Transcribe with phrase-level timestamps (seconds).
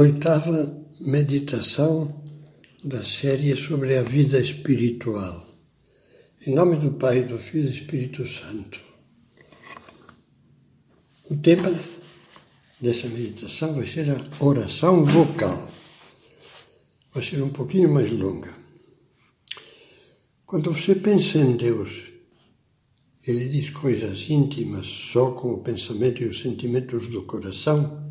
[0.00, 2.24] Oitava meditação
[2.82, 5.46] da série sobre a vida espiritual.
[6.46, 8.80] Em nome do Pai, do Filho e do Espírito Santo.
[11.30, 11.70] O tema
[12.80, 15.70] dessa meditação vai ser a oração vocal.
[17.12, 18.54] Vai ser um pouquinho mais longa.
[20.46, 22.10] Quando você pensa em Deus,
[23.26, 28.09] ele diz coisas íntimas só com o pensamento e os sentimentos do coração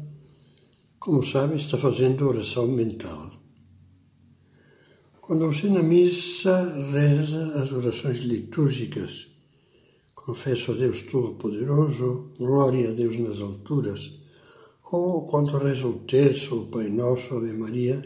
[0.99, 3.31] como sabe, está fazendo oração mental.
[5.21, 9.27] Quando você na missa reza as orações litúrgicas,
[10.13, 14.19] confesso a Deus Todo-Poderoso, glória a Deus nas alturas,
[14.91, 18.05] ou quando reza o terço, o Pai Nosso, Ave Maria,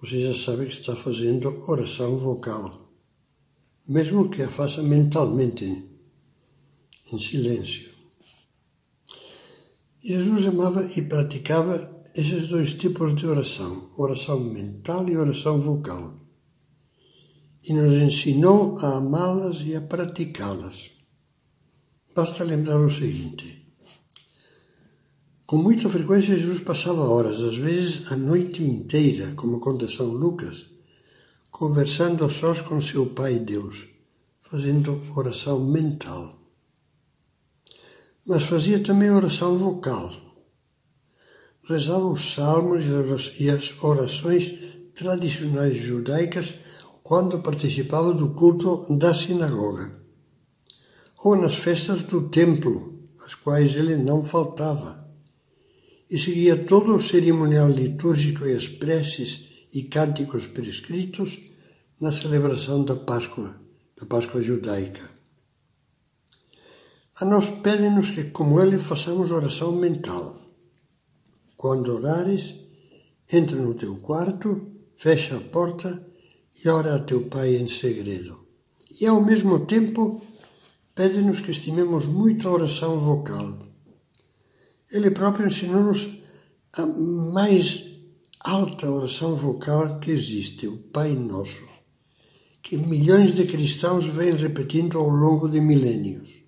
[0.00, 2.90] você já sabe que está fazendo oração vocal,
[3.86, 5.84] mesmo que a faça mentalmente,
[7.12, 7.91] em silêncio.
[10.04, 16.18] Jesus amava e praticava esses dois tipos de oração, oração mental e oração vocal,
[17.62, 20.90] e nos ensinou a amá-las e a praticá-las.
[22.16, 23.64] Basta lembrar o seguinte:
[25.46, 30.66] com muita frequência Jesus passava horas, às vezes a noite inteira, como conta São Lucas,
[31.52, 33.86] conversando a sós com seu Pai Deus,
[34.40, 36.41] fazendo oração mental
[38.26, 40.10] mas fazia também oração vocal.
[41.68, 42.84] Rezava os salmos
[43.38, 46.54] e as orações tradicionais judaicas
[47.02, 49.92] quando participava do culto da sinagoga,
[51.24, 55.08] ou nas festas do templo, às quais ele não faltava,
[56.10, 61.40] e seguia todo o cerimonial litúrgico e as preces e cânticos prescritos
[62.00, 63.56] na celebração da Páscoa,
[63.98, 65.21] da Páscoa judaica.
[67.20, 70.40] A nós pede-nos que, como ele, façamos oração mental.
[71.56, 72.54] Quando orares,
[73.30, 76.06] entra no teu quarto, fecha a porta
[76.64, 78.46] e ora a teu Pai em segredo.
[79.00, 80.22] E, ao mesmo tempo,
[80.94, 83.58] pede-nos que estimemos muito a oração vocal.
[84.90, 86.22] Ele próprio ensinou-nos
[86.72, 87.84] a mais
[88.40, 91.66] alta oração vocal que existe, o Pai Nosso,
[92.62, 96.41] que milhões de cristãos vêm repetindo ao longo de milênios.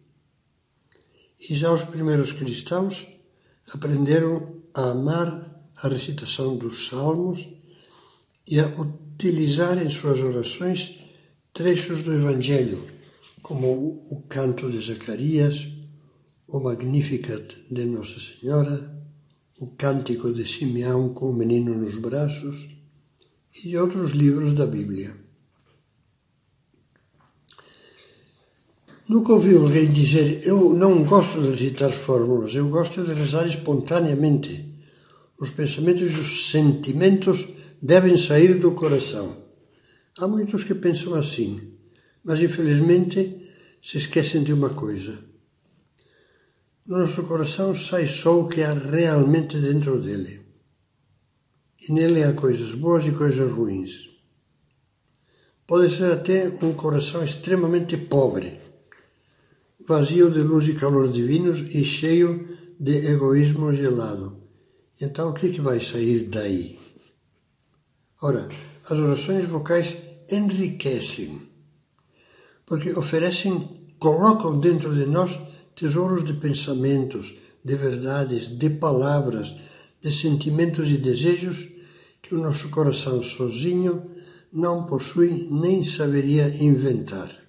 [1.49, 3.06] E já os primeiros cristãos
[3.72, 7.49] aprenderam a amar a recitação dos salmos
[8.47, 10.99] e a utilizar em suas orações
[11.53, 12.84] trechos do Evangelho,
[13.43, 13.66] como
[14.10, 15.69] o canto de Zacarias,
[16.49, 18.94] o Magnificat de Nossa Senhora,
[19.61, 22.69] o Cântico de Simeão com o menino nos braços
[23.65, 25.24] e outros livros da Bíblia.
[29.06, 34.72] Nunca ouvi alguém dizer: Eu não gosto de recitar fórmulas, eu gosto de rezar espontaneamente.
[35.38, 37.47] Os pensamentos e os sentimentos
[37.82, 39.37] devem sair do coração.
[40.19, 41.72] Há muitos que pensam assim,
[42.22, 43.50] mas infelizmente
[43.82, 45.19] se esquecem de uma coisa.
[46.87, 50.41] No nosso coração sai só o que há realmente dentro dele.
[51.87, 54.09] E nele há coisas boas e coisas ruins.
[55.66, 58.63] Pode ser até um coração extremamente pobre
[59.87, 62.49] vazio de luz e calor divinos e cheio
[62.81, 64.39] de egoísmo gelado.
[65.00, 66.78] Então, o que, é que vai sair daí?
[68.23, 68.49] Ora,
[68.84, 69.97] as orações vocais
[70.31, 71.43] enriquecem,
[72.65, 73.69] porque oferecem,
[73.99, 75.39] colocam dentro de nós
[75.77, 79.55] tesouros de pensamentos, de verdades, de palavras,
[80.00, 81.69] de sentimentos e desejos
[82.23, 84.11] que o nosso coração sozinho
[84.50, 87.44] não possui nem saberia inventar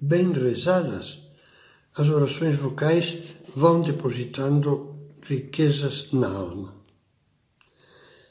[0.00, 1.18] bem rezadas,
[1.96, 6.74] as orações vocais vão depositando riquezas na alma.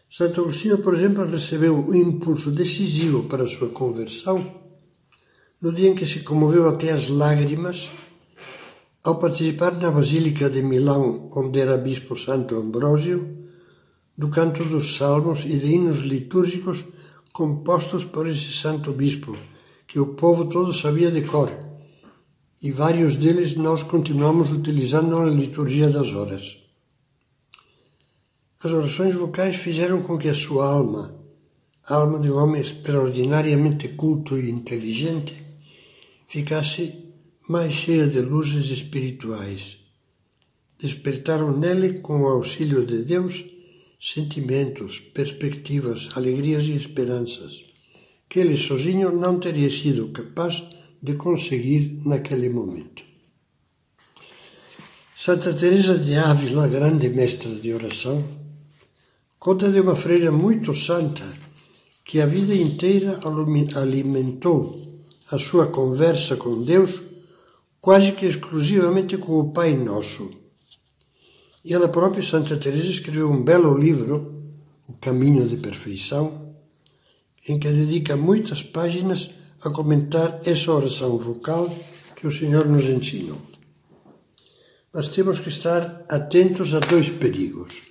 [0.10, 4.64] Santo Agostinho, por exemplo, recebeu o impulso decisivo para a sua conversão
[5.62, 7.90] no dia em que se comoveu até as lágrimas
[9.04, 13.46] ao participar na Basílica de Milão, onde era bispo Santo Ambrósio,
[14.18, 16.86] do canto dos salmos e de hinos litúrgicos
[17.34, 19.38] compostos por esse santo bispo,
[19.96, 21.50] que o povo todo sabia de cor,
[22.62, 26.58] e vários deles nós continuamos utilizando na liturgia das horas.
[28.62, 31.16] As orações vocais fizeram com que a sua alma,
[31.88, 35.42] a alma de um homem extraordinariamente culto e inteligente,
[36.28, 37.14] ficasse
[37.48, 39.78] mais cheia de luzes espirituais.
[40.78, 43.46] Despertaram nele, com o auxílio de Deus,
[43.98, 47.75] sentimentos, perspectivas, alegrias e esperanças
[48.30, 50.64] que ele sozinho não teria sido capaz
[51.02, 53.04] de conseguir naquele momento.
[55.18, 58.24] Santa Teresa de Ávila, grande mestra de oração,
[59.46, 61.24] Conta de uma freira muito santa
[62.04, 63.20] que a vida inteira
[63.76, 64.82] alimentou
[65.30, 67.00] a sua conversa com Deus
[67.80, 70.32] quase que exclusivamente com o Pai Nosso.
[71.64, 74.34] E ela própria, Santa Teresa, escreveu um belo livro,
[74.90, 76.45] O Caminho de Perfeição,
[77.48, 79.30] em que dedica muitas páginas
[79.64, 81.74] a comentar essa oração vocal
[82.16, 83.42] que o Senhor nos ensinou.
[84.94, 87.84] Mas temos que estar atentos a dois perigos.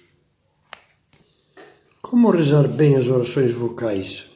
[2.03, 4.31] Como rezar bem as orações vocais?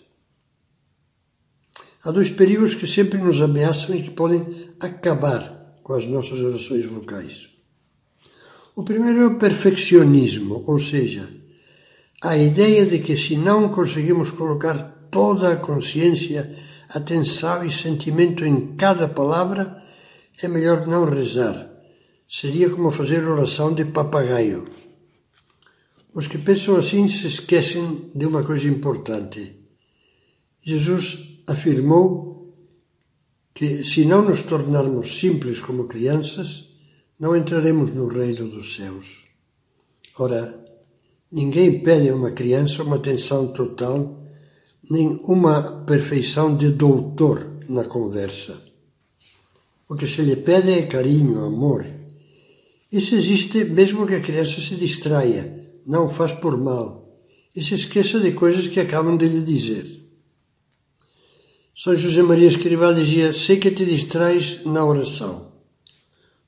[2.04, 4.42] Há dois perigos que sempre nos ameaçam e que podem
[4.80, 7.48] acabar com as nossas orações vocais.
[8.76, 11.28] O primeiro é o perfeccionismo, ou seja,
[12.22, 16.54] a ideia de que se não conseguimos colocar toda a consciência,
[16.88, 19.82] atenção e sentimento em cada palavra,
[20.42, 21.68] é melhor não rezar.
[22.28, 24.66] Seria como fazer oração de papagaio.
[26.14, 29.56] Os que pensam assim se esquecem de uma coisa importante.
[30.60, 32.54] Jesus afirmou
[33.54, 36.68] que se não nos tornarmos simples como crianças,
[37.18, 39.24] não entraremos no reino dos céus.
[40.16, 40.64] Ora,
[41.32, 44.22] ninguém pede a uma criança uma atenção total,
[44.90, 48.60] nem uma perfeição de doutor na conversa.
[49.88, 51.86] O que se lhe pede é carinho, amor.
[52.92, 57.22] Isso existe mesmo que a criança se distraia, não faz por mal,
[57.54, 59.98] e se esqueça de coisas que acabam de lhe dizer.
[61.76, 65.52] São José Maria Escrivá dizia: Sei que te distrais na oração.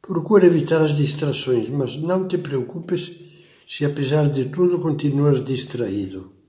[0.03, 3.13] Procura evitar as distrações, mas não te preocupes
[3.67, 6.40] se apesar de tudo continuas distraído.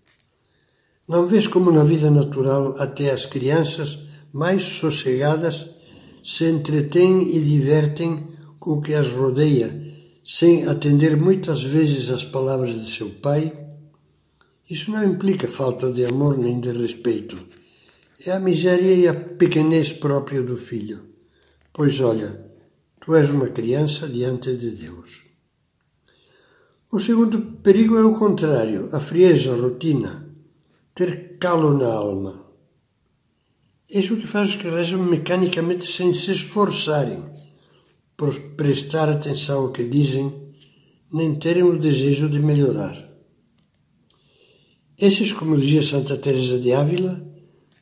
[1.11, 3.99] Não vês como na vida natural até as crianças
[4.31, 5.67] mais sossegadas
[6.23, 9.69] se entretêm e divertem com o que as rodeia,
[10.23, 13.51] sem atender muitas vezes às palavras de seu pai?
[14.69, 17.35] Isso não implica falta de amor nem de respeito.
[18.25, 21.01] É a miséria e a pequenez própria do filho.
[21.73, 22.39] Pois olha,
[23.01, 25.23] Tu és uma criança diante de Deus.
[26.89, 30.30] O segundo perigo é o contrário, a frieza, a rotina,
[30.93, 32.45] ter calo na alma.
[33.89, 37.23] Isso que faz os que rezam mecanicamente sem se esforçarem
[38.15, 40.31] por prestar atenção ao que dizem,
[41.11, 43.09] nem terem o desejo de melhorar.
[44.97, 47.25] Esses, como dizia Santa Teresa de Ávila,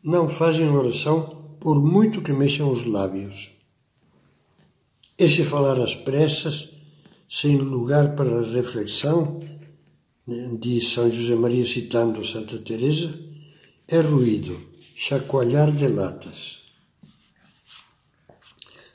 [0.01, 3.51] não fazem oração por muito que mexam os lábios.
[5.17, 6.69] Esse falar às pressas,
[7.29, 9.41] sem lugar para reflexão,
[10.59, 13.11] diz São José Maria citando Santa Teresa,
[13.87, 14.57] é ruído,
[14.95, 16.59] chacoalhar de latas.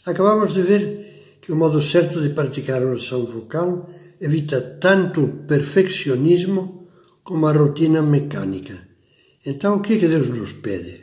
[0.07, 3.89] Acabamos de ver que o modo certo de praticar a oração vocal
[4.21, 6.87] evita tanto o perfeccionismo
[7.23, 8.89] como a rotina mecânica.
[9.45, 11.03] Então, o que é que Deus nos pede?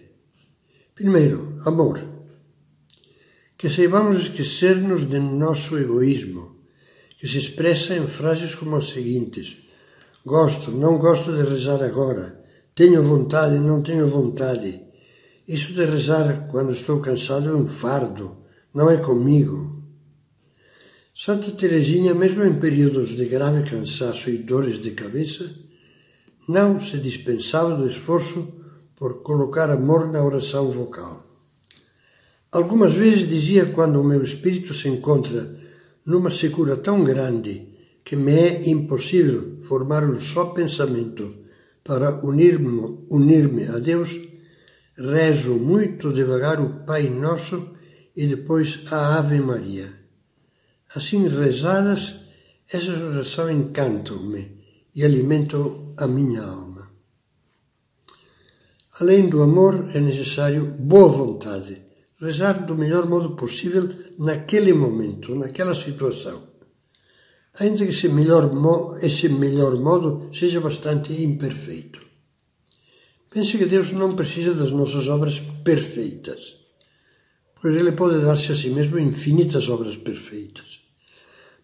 [0.96, 2.12] Primeiro, amor
[3.62, 6.64] que saibamos esquecer-nos de nosso egoísmo,
[7.20, 9.68] que se expressa em frases como as seguintes:
[10.24, 12.40] Gosto, não gosto de rezar agora,
[12.76, 14.80] tenho vontade, não tenho vontade.
[15.48, 18.38] Isso de rezar quando estou cansado é um fardo,
[18.72, 19.82] não é comigo.
[21.16, 25.50] Santa Teresinha, mesmo em períodos de grave cansaço e dores de cabeça,
[26.48, 28.48] não se dispensava do esforço
[28.96, 31.18] por colocar amor na oração vocal.
[32.52, 35.56] Algumas vezes dizia quando o meu espírito se encontra
[36.06, 37.71] numa secura tão grande
[38.04, 41.36] que me é impossível formar um só pensamento
[41.84, 44.20] para unir-me unir a Deus,
[44.98, 47.76] rezo muito devagar o Pai Nosso
[48.16, 49.92] e depois a Ave Maria.
[50.96, 52.16] Assim rezadas,
[52.72, 54.60] essas orações encantam-me
[54.96, 56.92] e alimentam a minha alma.
[59.00, 61.82] Além do amor, é necessário boa vontade
[62.22, 63.90] rezar do melhor modo possível
[64.20, 66.51] naquele momento, naquela situação.
[67.60, 68.50] Ainda que esse melhor,
[69.02, 72.00] esse melhor modo seja bastante imperfeito.
[73.30, 76.56] Pense que Deus não precisa das nossas obras perfeitas,
[77.62, 80.82] pois Ele pode dar-se a si mesmo infinitas obras perfeitas.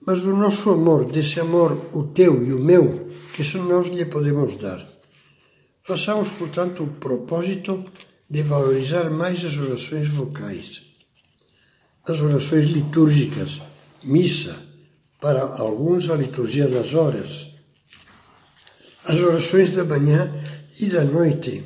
[0.06, 4.06] Mas do nosso amor, desse amor, o teu e o meu, que só nós lhe
[4.06, 4.86] podemos dar.
[5.84, 7.84] Façamos, portanto, o propósito
[8.30, 10.84] de valorizar mais as orações vocais.
[12.06, 13.62] As orações litúrgicas,
[14.04, 14.67] missa,
[15.20, 17.50] para alguns a liturgia das horas,
[19.04, 20.32] as orações da manhã
[20.80, 21.64] e da noite,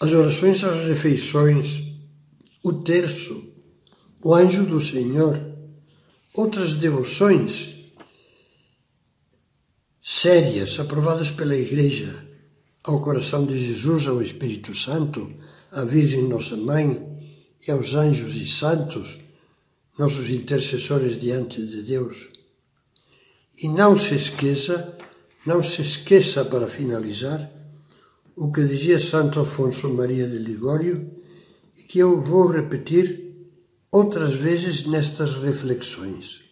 [0.00, 1.84] as orações às refeições,
[2.62, 3.52] o terço,
[4.22, 5.40] o anjo do Senhor,
[6.34, 7.74] outras devoções,
[10.00, 12.26] sérias aprovadas pela Igreja
[12.84, 15.32] ao coração de Jesus, ao Espírito Santo,
[15.70, 17.06] à Virgem Nossa Mãe
[17.66, 19.18] e aos anjos e santos,
[19.98, 22.28] nossos intercessores diante de Deus.
[23.60, 24.96] E não se esqueça,
[25.44, 27.50] não se esqueça para finalizar,
[28.36, 31.10] o que dizia Santo Afonso Maria de Ligório
[31.76, 33.34] e que eu vou repetir
[33.90, 36.44] outras vezes nestas reflexões.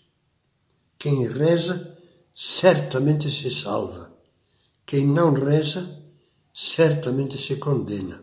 [0.98, 1.96] Quem reza
[2.34, 4.12] certamente se salva,
[4.84, 6.02] quem não reza
[6.52, 8.20] certamente se condena.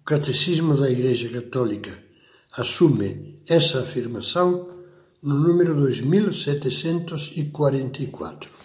[0.00, 2.09] O Catecismo da Igreja Católica
[2.56, 4.66] assume essa afirmação
[5.22, 8.59] no número 2744.